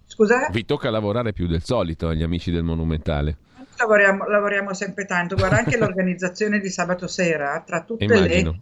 Scusa? 0.04 0.48
Vi 0.50 0.66
tocca 0.66 0.90
lavorare 0.90 1.32
più 1.32 1.46
del 1.46 1.62
solito 1.62 2.08
agli 2.08 2.22
amici 2.22 2.50
del 2.50 2.62
Monumentale. 2.62 3.36
Lavoriamo, 3.78 4.26
lavoriamo 4.28 4.74
sempre 4.74 5.06
tanto. 5.06 5.34
Guarda, 5.36 5.56
anche 5.56 5.78
l'organizzazione 5.80 6.60
di 6.60 6.68
sabato 6.68 7.06
sera, 7.06 7.62
tra 7.64 7.82
tutte 7.84 8.04
Immagino. 8.04 8.50
le 8.50 8.60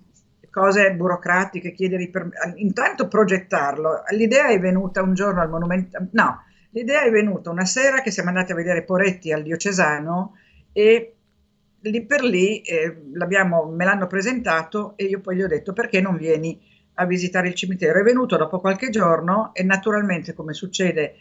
cose 0.50 0.92
burocratiche, 0.92 1.72
chiedere 1.72 2.04
i 2.04 2.10
permessi, 2.10 2.62
intanto 2.62 3.08
progettarlo. 3.08 4.02
L'idea 4.10 4.48
è 4.48 4.58
venuta 4.58 5.02
un 5.02 5.14
giorno 5.14 5.40
al 5.40 5.50
monumento, 5.50 6.06
no, 6.12 6.42
l'idea 6.70 7.02
è 7.02 7.10
venuta 7.10 7.50
una 7.50 7.64
sera 7.64 8.00
che 8.00 8.10
siamo 8.10 8.28
andati 8.28 8.52
a 8.52 8.56
vedere 8.56 8.84
Poretti 8.84 9.32
al 9.32 9.42
diocesano 9.42 10.36
e 10.72 11.14
lì 11.80 12.04
per 12.04 12.22
lì 12.22 12.60
eh, 12.60 12.96
me 13.12 13.84
l'hanno 13.84 14.06
presentato 14.06 14.94
e 14.96 15.04
io 15.04 15.20
poi 15.20 15.36
gli 15.36 15.42
ho 15.42 15.48
detto 15.48 15.72
perché 15.72 16.00
non 16.00 16.16
vieni 16.16 16.60
a 17.00 17.06
visitare 17.06 17.48
il 17.48 17.54
cimitero. 17.54 18.00
È 18.00 18.02
venuto 18.02 18.36
dopo 18.36 18.60
qualche 18.60 18.90
giorno 18.90 19.50
e 19.54 19.62
naturalmente, 19.62 20.34
come 20.34 20.52
succede 20.52 21.14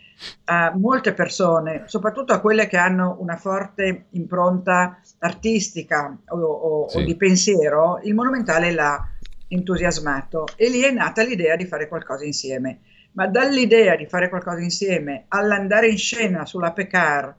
a 0.46 0.74
molte 0.76 1.14
persone, 1.14 1.84
soprattutto 1.86 2.34
a 2.34 2.40
quelle 2.40 2.68
che 2.68 2.78
hanno 2.78 3.18
una 3.20 3.36
forte 3.36 4.06
impronta 4.12 5.00
artistica 5.20 6.18
o, 6.30 6.38
o, 6.38 6.90
sì. 6.90 6.98
o 6.98 7.04
di 7.04 7.16
pensiero, 7.16 8.00
il 8.04 8.16
monumentale 8.16 8.72
l'ha 8.72 9.08
entusiasmato 9.48 10.46
e 10.56 10.70
lì 10.70 10.82
è 10.82 10.92
nata 10.92 11.24
l'idea 11.24 11.56
di 11.56 11.66
fare 11.66 11.88
qualcosa 11.88 12.26
insieme. 12.26 12.80
Ma 13.14 13.28
dall'idea 13.28 13.96
di 13.96 14.06
fare 14.06 14.30
qualcosa 14.30 14.60
insieme 14.60 15.26
all'andare 15.30 15.88
in 15.88 15.98
scena 15.98 16.46
sulla 16.46 16.72
Pecar, 16.72 17.36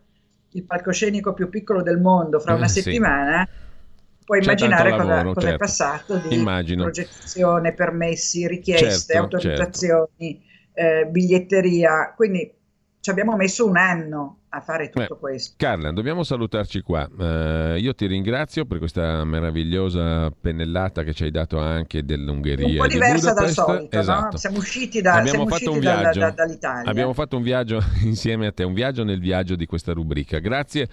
il 0.52 0.64
palcoscenico 0.64 1.34
più 1.34 1.48
piccolo 1.48 1.82
del 1.82 1.98
mondo, 1.98 2.40
fra 2.40 2.54
una 2.54 2.64
eh, 2.64 2.68
settimana, 2.68 3.46
sì 3.48 3.66
puoi 4.28 4.40
C'è 4.40 4.44
immaginare 4.44 4.90
cosa, 4.90 5.04
lavoro, 5.04 5.32
cosa 5.32 5.46
certo. 5.46 5.54
è 5.54 5.66
passato 5.66 6.16
di 6.18 6.34
Immagino. 6.34 6.82
progettazione, 6.82 7.72
permessi, 7.72 8.46
richieste, 8.46 9.14
certo, 9.14 9.36
autorizzazioni, 9.36 10.44
certo. 10.74 11.00
eh, 11.00 11.06
biglietteria. 11.06 12.12
Quindi 12.14 12.52
ci 13.00 13.10
abbiamo 13.10 13.36
messo 13.36 13.66
un 13.66 13.76
anno 13.76 14.38
a 14.50 14.60
fare 14.60 14.88
tutto 14.88 15.14
Beh, 15.14 15.20
questo. 15.20 15.54
Carla, 15.56 15.92
dobbiamo 15.92 16.22
salutarci 16.22 16.80
qua. 16.80 17.08
Uh, 17.10 17.76
io 17.76 17.94
ti 17.94 18.06
ringrazio 18.06 18.64
per 18.64 18.78
questa 18.78 19.24
meravigliosa 19.24 20.30
pennellata 20.30 21.02
che 21.02 21.12
ci 21.12 21.24
hai 21.24 21.30
dato 21.30 21.58
anche 21.58 22.04
dell'Ungheria. 22.04 22.66
Un 22.66 22.76
po' 22.76 22.86
diversa 22.86 23.32
dal 23.34 23.50
solito, 23.50 23.98
esatto. 23.98 24.28
no? 24.32 24.36
Siamo 24.36 24.58
usciti, 24.58 25.00
da, 25.00 25.14
abbiamo 25.14 25.28
siamo 25.28 25.48
fatto 25.48 25.72
un 25.72 25.78
viaggio. 25.78 26.18
Da, 26.18 26.26
da, 26.30 26.34
dall'Italia. 26.34 26.90
Abbiamo 26.90 27.12
fatto 27.12 27.36
un 27.36 27.42
viaggio 27.42 27.82
insieme 28.02 28.46
a 28.46 28.52
te, 28.52 28.64
un 28.64 28.74
viaggio 28.74 29.04
nel 29.04 29.20
viaggio 29.20 29.54
di 29.54 29.66
questa 29.66 29.92
rubrica. 29.92 30.38
Grazie 30.38 30.88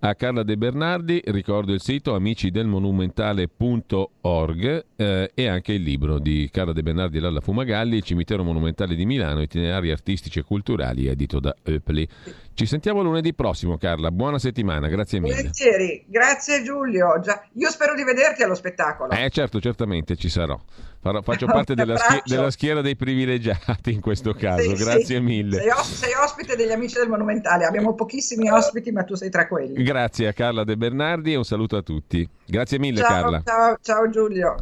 a 0.00 0.14
Carla 0.14 0.42
De 0.42 0.56
Bernardi, 0.56 1.22
ricordo 1.26 1.72
il 1.72 1.80
sito 1.80 2.14
amicidelmonumentale.org 2.14 4.84
eh, 4.94 5.30
e 5.34 5.46
anche 5.46 5.72
il 5.72 5.82
libro 5.82 6.18
di 6.18 6.48
Carla 6.52 6.72
De 6.72 6.82
Bernardi 6.82 7.16
e 7.16 7.20
Lalla 7.20 7.40
Fumagalli, 7.40 7.96
Il 7.96 8.02
cimitero 8.02 8.44
monumentale 8.44 8.94
di 8.94 9.06
Milano, 9.06 9.40
itinerari 9.40 9.90
artistici 9.90 10.38
e 10.38 10.42
culturali, 10.42 11.06
edito 11.06 11.40
da 11.40 11.56
Öpli. 11.62 12.06
Ci 12.56 12.64
sentiamo 12.64 13.02
lunedì 13.02 13.34
prossimo, 13.34 13.76
Carla. 13.76 14.10
Buona 14.10 14.38
settimana, 14.38 14.88
grazie 14.88 15.20
mille. 15.20 15.34
Volentieri, 15.34 16.02
grazie 16.08 16.62
Giulio. 16.62 17.20
Già, 17.20 17.44
io 17.52 17.68
spero 17.68 17.94
di 17.94 18.02
vederti 18.02 18.42
allo 18.42 18.54
spettacolo. 18.54 19.10
Eh, 19.10 19.28
certo, 19.28 19.60
certamente 19.60 20.16
ci 20.16 20.30
sarò. 20.30 20.58
Farò, 20.98 21.20
faccio 21.20 21.44
parte 21.52 21.74
della, 21.74 21.98
schie- 21.98 22.22
della, 22.24 22.50
schiera 22.50 22.80
dei 22.80 22.96
privilegiati 22.96 23.92
in 23.92 24.00
questo 24.00 24.32
caso. 24.32 24.74
Sì, 24.74 24.84
grazie 24.84 25.16
sì. 25.16 25.20
mille. 25.20 25.58
Sei, 25.58 25.68
os- 25.68 25.94
sei, 25.96 26.12
ospite 26.14 26.56
degli 26.56 26.72
amici 26.72 26.96
del 26.96 27.10
Monumentale. 27.10 27.66
Abbiamo 27.66 27.94
pochissimi 27.94 28.48
ospiti, 28.48 28.90
ma 28.90 29.04
tu 29.04 29.16
sei 29.16 29.28
tra 29.28 29.46
quelli. 29.46 29.82
Grazie 29.82 30.28
a 30.28 30.32
Carla 30.32 30.64
De 30.64 30.78
Bernardi 30.78 31.34
e 31.34 31.36
un 31.36 31.44
saluto 31.44 31.76
a 31.76 31.82
tutti. 31.82 32.26
Grazie 32.46 32.78
mille, 32.78 33.00
ciao, 33.00 33.08
Carla. 33.08 33.42
Ciao, 33.44 33.76
ciao 33.82 34.08
Giulio. 34.08 34.54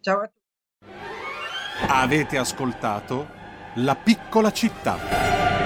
Ciao 0.00 0.20
a 0.20 0.30
tutti. 0.30 0.88
Avete 1.88 2.38
ascoltato 2.38 3.26
La 3.74 3.96
piccola 3.96 4.52
città. 4.52 5.61